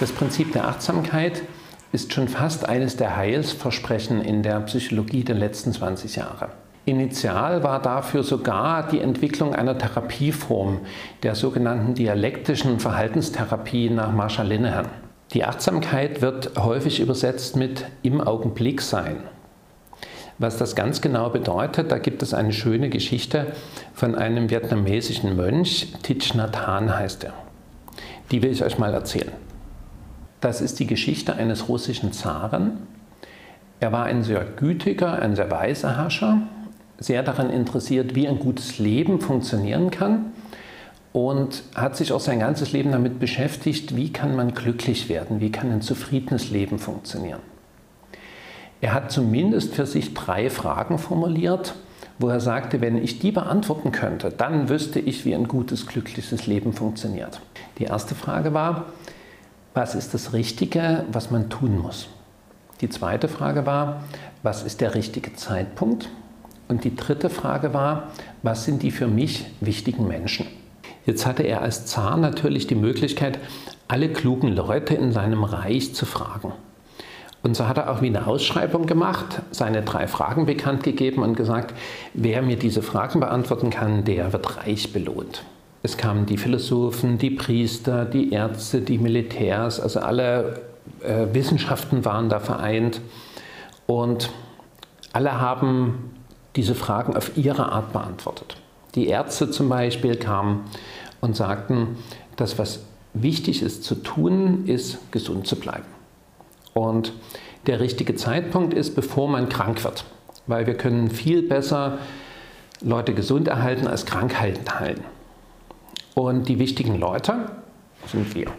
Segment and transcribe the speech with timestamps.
[0.00, 1.42] Das Prinzip der Achtsamkeit
[1.92, 6.48] ist schon fast eines der Heilsversprechen in der Psychologie der letzten 20 Jahre.
[6.86, 10.78] Initial war dafür sogar die Entwicklung einer Therapieform,
[11.22, 14.86] der sogenannten dialektischen Verhaltenstherapie nach Marshall Linehan.
[15.34, 19.18] Die Achtsamkeit wird häufig übersetzt mit im Augenblick sein.
[20.38, 23.48] Was das ganz genau bedeutet, da gibt es eine schöne Geschichte
[23.92, 27.34] von einem vietnamesischen Mönch, Thich Nhat Hanh heißt er.
[28.30, 29.49] Die will ich euch mal erzählen.
[30.40, 32.78] Das ist die Geschichte eines russischen Zaren.
[33.78, 36.42] Er war ein sehr gütiger, ein sehr weiser Herrscher,
[36.98, 40.32] sehr daran interessiert, wie ein gutes Leben funktionieren kann
[41.12, 45.50] und hat sich auch sein ganzes Leben damit beschäftigt, wie kann man glücklich werden, wie
[45.50, 47.40] kann ein zufriedenes Leben funktionieren.
[48.80, 51.74] Er hat zumindest für sich drei Fragen formuliert,
[52.18, 56.46] wo er sagte, wenn ich die beantworten könnte, dann wüsste ich, wie ein gutes, glückliches
[56.46, 57.40] Leben funktioniert.
[57.78, 58.86] Die erste Frage war,
[59.74, 62.08] was ist das Richtige, was man tun muss?
[62.80, 64.02] Die zweite Frage war,
[64.42, 66.08] was ist der richtige Zeitpunkt?
[66.68, 68.08] Und die dritte Frage war,
[68.42, 70.46] was sind die für mich wichtigen Menschen?
[71.04, 73.38] Jetzt hatte er als Zar natürlich die Möglichkeit,
[73.88, 76.52] alle klugen Leute in seinem Reich zu fragen.
[77.42, 81.36] Und so hat er auch wie eine Ausschreibung gemacht, seine drei Fragen bekannt gegeben und
[81.36, 81.74] gesagt,
[82.12, 85.42] wer mir diese Fragen beantworten kann, der wird reich belohnt.
[85.82, 90.60] Es kamen die Philosophen, die Priester, die Ärzte, die Militärs, also alle
[91.02, 93.00] äh, Wissenschaften waren da vereint.
[93.86, 94.30] Und
[95.12, 96.10] alle haben
[96.56, 98.56] diese Fragen auf ihre Art beantwortet.
[98.94, 100.64] Die Ärzte zum Beispiel kamen
[101.20, 101.96] und sagten,
[102.36, 102.80] das, was
[103.14, 105.86] wichtig ist zu tun, ist gesund zu bleiben.
[106.74, 107.12] Und
[107.66, 110.04] der richtige Zeitpunkt ist, bevor man krank wird,
[110.46, 111.98] weil wir können viel besser
[112.80, 115.02] Leute gesund erhalten als krank halten.
[116.14, 117.50] Und die wichtigen Leute
[118.06, 118.50] sind wir,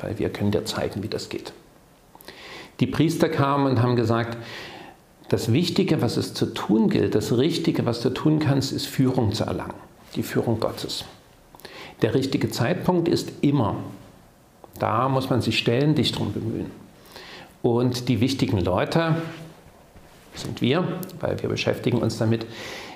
[0.00, 1.52] weil wir können dir zeigen, wie das geht.
[2.80, 4.38] Die Priester kamen und haben gesagt,
[5.28, 9.32] das Wichtige, was es zu tun gilt, das Richtige, was du tun kannst, ist Führung
[9.32, 9.74] zu erlangen,
[10.16, 11.04] die Führung Gottes.
[12.02, 13.76] Der richtige Zeitpunkt ist immer.
[14.78, 16.70] Da muss man sich ständig drum bemühen.
[17.62, 19.16] Und die wichtigen Leute
[20.34, 22.46] sind wir, weil wir beschäftigen uns damit,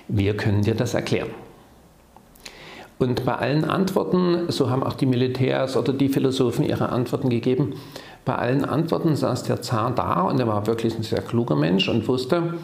[0.09, 1.31] wir können dir das erklären.
[2.99, 7.75] Und bei allen Antworten, so haben auch die Militärs oder die Philosophen ihre Antworten gegeben,
[8.25, 11.89] bei allen Antworten saß der Zar da und er war wirklich ein sehr kluger Mensch
[11.89, 12.55] und wusste,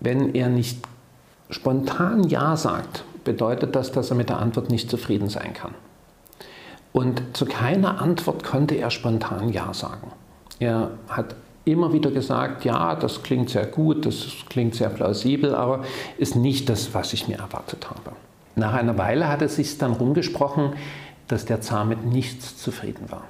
[0.00, 0.78] wenn er nicht
[1.50, 5.74] spontan Ja sagt, bedeutet das, dass er mit der Antwort nicht zufrieden sein kann.
[6.92, 10.12] Und zu keiner Antwort konnte er spontan Ja sagen.
[10.58, 15.84] Er hat immer wieder gesagt, ja, das klingt sehr gut, das klingt sehr plausibel, aber
[16.18, 18.16] ist nicht das, was ich mir erwartet habe.
[18.54, 20.74] Nach einer Weile hat es sich dann rumgesprochen,
[21.28, 23.24] dass der Zar mit nichts zufrieden war.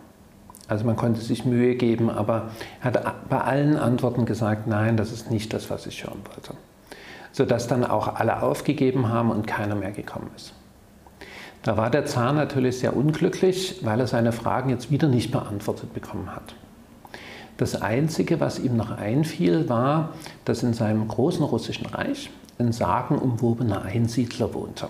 [0.68, 2.50] Also man konnte sich Mühe geben, aber
[2.80, 6.54] er hat bei allen Antworten gesagt, nein, das ist nicht das, was ich hören wollte.
[7.32, 10.54] Sodass dann auch alle aufgegeben haben und keiner mehr gekommen ist.
[11.62, 15.94] Da war der Zar natürlich sehr unglücklich, weil er seine Fragen jetzt wieder nicht beantwortet
[15.94, 16.54] bekommen hat.
[17.56, 23.82] Das Einzige, was ihm noch einfiel, war, dass in seinem großen russischen Reich ein sagenumwobener
[23.82, 24.88] Einsiedler wohnte.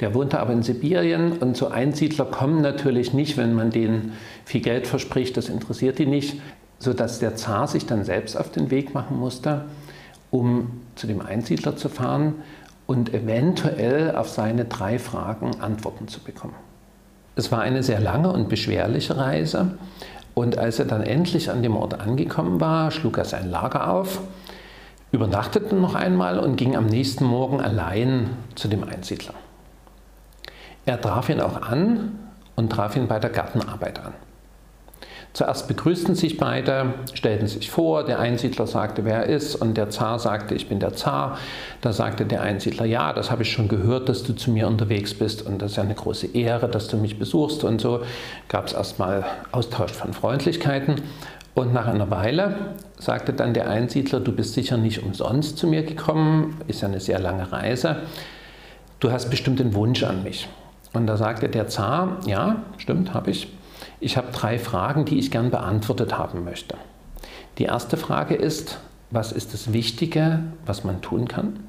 [0.00, 4.12] Der wohnte aber in Sibirien und so Einsiedler kommen natürlich nicht, wenn man denen
[4.44, 6.40] viel Geld verspricht, das interessiert die nicht,
[6.78, 9.64] sodass der Zar sich dann selbst auf den Weg machen musste,
[10.30, 12.34] um zu dem Einsiedler zu fahren
[12.86, 16.54] und eventuell auf seine drei Fragen Antworten zu bekommen.
[17.34, 19.78] Es war eine sehr lange und beschwerliche Reise
[20.34, 24.20] und als er dann endlich an dem Ort angekommen war, schlug er sein Lager auf,
[25.10, 29.34] übernachtete noch einmal und ging am nächsten Morgen allein zu dem Einsiedler.
[30.86, 32.18] Er traf ihn auch an
[32.54, 34.14] und traf ihn bei der Gartenarbeit an.
[35.32, 39.90] Zuerst begrüßten sich beide, stellten sich vor, der Einsiedler sagte, wer er ist, und der
[39.90, 41.38] Zar sagte, ich bin der Zar.
[41.82, 45.12] Da sagte der Einsiedler, ja, das habe ich schon gehört, dass du zu mir unterwegs
[45.12, 48.00] bist und das ist ja eine große Ehre, dass du mich besuchst und so.
[48.48, 51.02] Gab es erstmal Austausch von Freundlichkeiten
[51.54, 52.54] und nach einer Weile
[52.98, 57.00] sagte dann der Einsiedler, du bist sicher nicht umsonst zu mir gekommen, ist ja eine
[57.00, 57.96] sehr lange Reise,
[59.00, 60.48] du hast bestimmt einen Wunsch an mich.
[60.96, 63.52] Und da sagte der Zar, ja, stimmt, habe ich.
[64.00, 66.74] Ich habe drei Fragen, die ich gern beantwortet haben möchte.
[67.58, 68.78] Die erste Frage ist,
[69.10, 71.60] was ist das Wichtige, was man tun kann?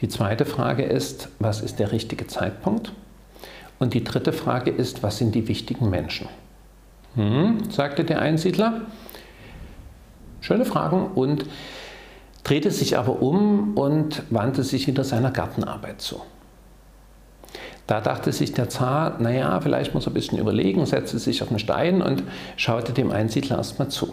[0.00, 2.92] Die zweite Frage ist, was ist der richtige Zeitpunkt?
[3.78, 6.26] Und die dritte Frage ist, was sind die wichtigen Menschen?
[7.16, 8.80] Hm, sagte der Einsiedler.
[10.40, 11.44] Schöne Fragen und
[12.44, 16.22] drehte sich aber um und wandte sich wieder seiner Gartenarbeit zu.
[17.88, 21.48] Da dachte sich der Zar, naja, vielleicht muss er ein bisschen überlegen, setzte sich auf
[21.48, 22.22] einen Stein und
[22.56, 24.12] schaute dem Einsiedler erstmal zu.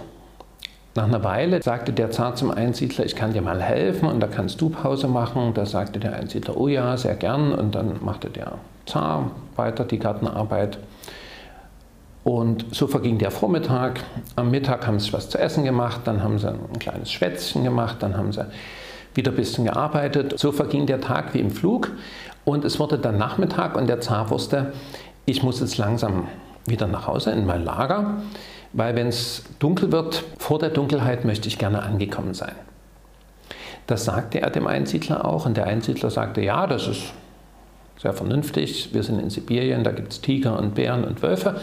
[0.96, 4.28] Nach einer Weile sagte der Zar zum Einsiedler, ich kann dir mal helfen und da
[4.28, 5.54] kannst du Pause machen.
[5.54, 7.54] Da sagte der Einsiedler, oh ja, sehr gern.
[7.54, 8.54] Und dann machte der
[8.86, 10.80] Zar weiter die Gartenarbeit.
[12.24, 14.00] Und so verging der Vormittag.
[14.38, 17.98] Am Mittag haben sie was zu essen gemacht, dann haben sie ein kleines Schwätzchen gemacht,
[18.00, 18.46] dann haben sie
[19.16, 20.40] wieder ein bisschen gearbeitet.
[20.40, 21.92] So verging der Tag wie im Flug.
[22.46, 24.74] Und es wurde dann Nachmittag und der Zar wusste,
[25.26, 26.28] ich muss jetzt langsam
[26.68, 28.22] wieder nach Hause in mein Lager,
[28.74, 32.54] weil wenn es dunkel wird, vor der Dunkelheit möchte ich gerne angekommen sein.
[33.88, 37.14] Das sagte er dem Einsiedler auch und der Einsiedler sagte, ja, das ist
[38.00, 41.60] sehr vernünftig, wir sind in Sibirien, da gibt es Tiger und Bären und Wölfe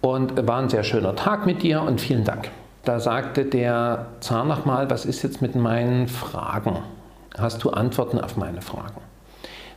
[0.00, 2.50] und war ein sehr schöner Tag mit dir und vielen Dank.
[2.84, 6.78] Da sagte der Zar nochmal, was ist jetzt mit meinen Fragen?
[7.36, 9.00] Hast du Antworten auf meine Fragen?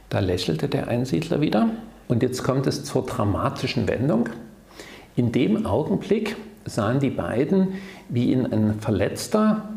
[0.09, 1.69] Da lächelte der Einsiedler wieder
[2.07, 4.29] und jetzt kommt es zur dramatischen Wendung.
[5.15, 6.35] In dem Augenblick
[6.65, 7.75] sahen die beiden,
[8.09, 9.69] wie ihnen ein verletzter,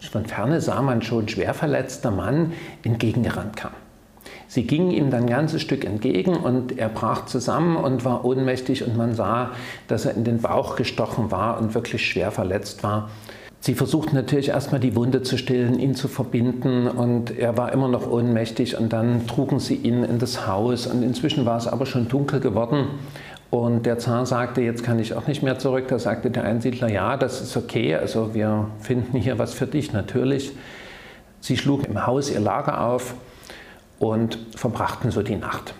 [0.00, 2.52] von ferne sah man schon schwer verletzter Mann
[2.82, 3.72] entgegengerannt kam.
[4.48, 8.84] Sie gingen ihm dann ein ganzes Stück entgegen und er brach zusammen und war ohnmächtig
[8.84, 9.52] und man sah,
[9.86, 13.10] dass er in den Bauch gestochen war und wirklich schwer verletzt war.
[13.60, 17.88] Sie versuchten natürlich erstmal die Wunde zu stillen, ihn zu verbinden und er war immer
[17.88, 21.84] noch ohnmächtig und dann trugen sie ihn in das Haus und inzwischen war es aber
[21.84, 22.86] schon dunkel geworden
[23.50, 25.86] und der Zar sagte, jetzt kann ich auch nicht mehr zurück.
[25.88, 29.92] Da sagte der Einsiedler, ja, das ist okay, also wir finden hier was für dich,
[29.92, 30.52] natürlich.
[31.40, 33.14] Sie schlugen im Haus ihr Lager auf
[33.98, 35.74] und verbrachten so die Nacht.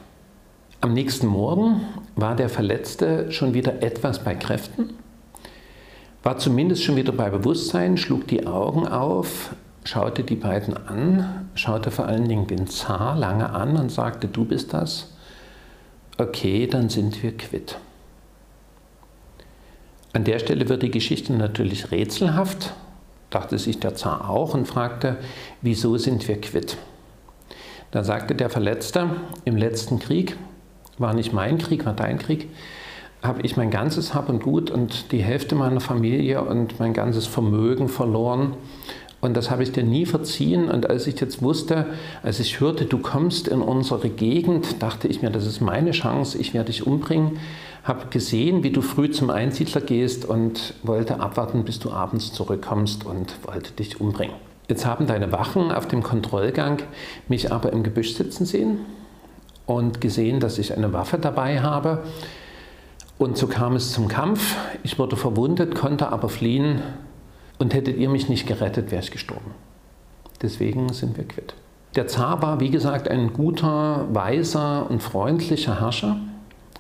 [0.81, 1.83] Am nächsten Morgen
[2.17, 4.91] war der Verletzte schon wieder etwas bei Kräften,
[6.29, 9.55] war zumindest schon wieder bei Bewusstsein, schlug die Augen auf,
[9.85, 14.45] schaute die beiden an, schaute vor allen Dingen den Zar lange an und sagte, du
[14.45, 15.17] bist das?
[16.19, 17.79] Okay, dann sind wir quitt.
[20.13, 22.75] An der Stelle wird die Geschichte natürlich rätselhaft,
[23.31, 25.17] dachte sich der Zar auch und fragte,
[25.63, 26.77] wieso sind wir quitt?
[27.91, 29.09] Da sagte der Verletzte,
[29.47, 30.37] im letzten Krieg,
[30.99, 32.51] war nicht mein Krieg, war dein Krieg,
[33.23, 37.27] habe ich mein ganzes Hab und Gut und die Hälfte meiner Familie und mein ganzes
[37.27, 38.55] Vermögen verloren.
[39.21, 40.71] Und das habe ich dir nie verziehen.
[40.71, 41.87] Und als ich jetzt wusste,
[42.23, 46.39] als ich hörte, du kommst in unsere Gegend, dachte ich mir, das ist meine Chance,
[46.39, 47.39] ich werde dich umbringen.
[47.83, 53.05] Habe gesehen, wie du früh zum Einsiedler gehst und wollte abwarten, bis du abends zurückkommst
[53.07, 54.37] und wollte dich umbringen.
[54.69, 56.79] Jetzt haben deine Wachen auf dem Kontrollgang
[57.27, 58.81] mich aber im Gebüsch sitzen sehen
[59.67, 62.05] und gesehen, dass ich eine Waffe dabei habe.
[63.19, 64.57] Und so kam es zum Kampf.
[64.85, 66.83] Ich wurde verwundet, konnte aber fliehen.
[67.59, 69.51] Und hättet ihr mich nicht gerettet, wäre ich gestorben.
[70.41, 71.55] Deswegen sind wir quitt.
[71.97, 76.17] Der Zar war, wie gesagt, ein guter, weiser und freundlicher Herrscher.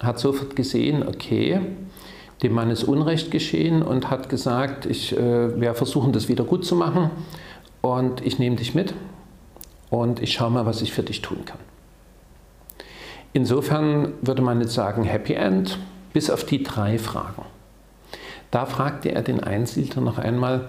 [0.00, 1.60] Hat sofort gesehen, okay,
[2.42, 6.64] dem Mann ist Unrecht geschehen und hat gesagt, ich äh, werde versuchen, das wieder gut
[6.64, 7.10] zu machen
[7.80, 8.94] und ich nehme dich mit
[9.90, 11.58] und ich schaue mal, was ich für dich tun kann.
[13.32, 15.78] Insofern würde man jetzt sagen Happy End,
[16.12, 17.44] bis auf die drei Fragen.
[18.50, 20.68] Da fragte er den Einsiedler noch einmal,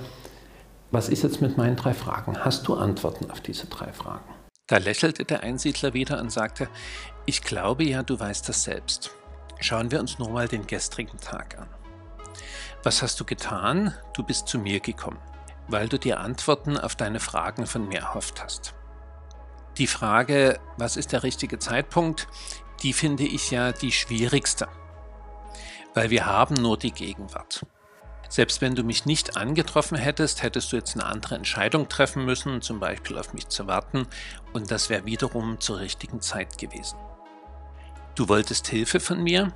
[0.91, 2.43] was ist jetzt mit meinen drei Fragen?
[2.43, 4.33] Hast du Antworten auf diese drei Fragen?
[4.67, 6.67] Da lächelte der Einsiedler wieder und sagte,
[7.25, 9.11] ich glaube ja, du weißt das selbst.
[9.59, 11.67] Schauen wir uns nur mal den gestrigen Tag an.
[12.83, 13.93] Was hast du getan?
[14.13, 15.19] Du bist zu mir gekommen
[15.69, 18.73] weil du dir Antworten auf deine Fragen von mir erhofft hast.
[19.77, 22.27] Die Frage, was ist der richtige Zeitpunkt,
[22.83, 24.67] die finde ich ja die schwierigste,
[25.93, 27.65] weil wir haben nur die Gegenwart.
[28.29, 32.61] Selbst wenn du mich nicht angetroffen hättest, hättest du jetzt eine andere Entscheidung treffen müssen,
[32.61, 34.07] zum Beispiel auf mich zu warten,
[34.53, 36.97] und das wäre wiederum zur richtigen Zeit gewesen.
[38.13, 39.51] Du wolltest Hilfe von mir,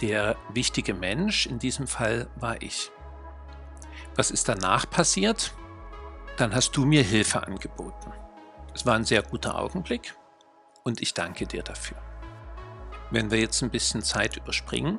[0.00, 2.90] der wichtige Mensch in diesem Fall war ich.
[4.16, 5.54] Was ist danach passiert?
[6.36, 8.12] Dann hast du mir Hilfe angeboten.
[8.74, 10.14] Es war ein sehr guter Augenblick
[10.82, 11.98] und ich danke dir dafür.
[13.10, 14.98] Wenn wir jetzt ein bisschen Zeit überspringen,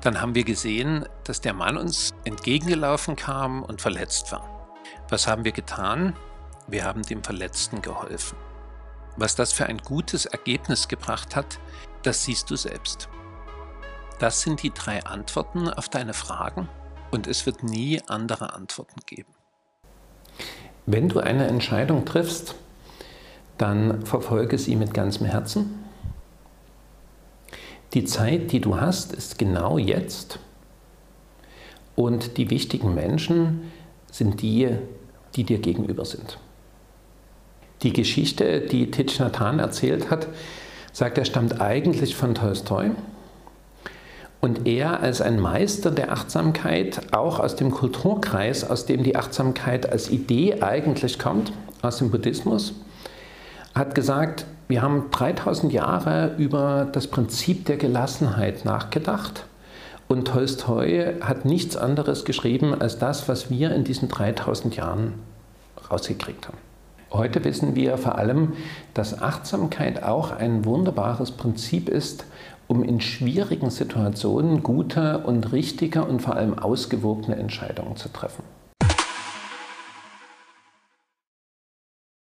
[0.00, 4.76] dann haben wir gesehen, dass der Mann uns entgegengelaufen kam und verletzt war.
[5.08, 6.14] Was haben wir getan?
[6.66, 8.38] Wir haben dem Verletzten geholfen.
[9.16, 11.58] Was das für ein gutes Ergebnis gebracht hat,
[12.02, 13.08] das siehst du selbst.
[14.18, 16.68] Das sind die drei Antworten auf deine Fragen
[17.10, 19.34] und es wird nie andere Antworten geben.
[20.86, 22.54] Wenn du eine Entscheidung triffst,
[23.58, 25.84] dann verfolge sie mit ganzem Herzen.
[27.94, 30.38] Die Zeit, die du hast, ist genau jetzt.
[31.96, 33.72] Und die wichtigen Menschen
[34.10, 34.68] sind die,
[35.34, 36.38] die dir gegenüber sind.
[37.82, 40.28] Die Geschichte, die Thich Nhat Hanh erzählt hat,
[40.92, 42.90] sagt, er stammt eigentlich von Tolstoi.
[44.40, 49.90] Und er als ein Meister der Achtsamkeit, auch aus dem Kulturkreis, aus dem die Achtsamkeit
[49.90, 52.74] als Idee eigentlich kommt, aus dem Buddhismus,
[53.74, 59.44] hat gesagt, wir haben 3000 Jahre über das Prinzip der Gelassenheit nachgedacht
[60.06, 65.14] und Tolstoi hat nichts anderes geschrieben als das, was wir in diesen 3000 Jahren
[65.90, 66.58] rausgekriegt haben.
[67.12, 68.52] Heute wissen wir vor allem,
[68.94, 72.24] dass Achtsamkeit auch ein wunderbares Prinzip ist,
[72.68, 78.44] um in schwierigen Situationen gute und richtige und vor allem ausgewogene Entscheidungen zu treffen.